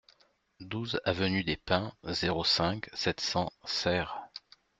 [0.61, 4.19] douze avenue des Pins, zéro cinq, sept cents, Serres